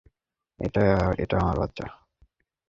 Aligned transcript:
এটা 0.59 1.35
আমার 1.41 1.55
বাচ্চা। 1.57 1.85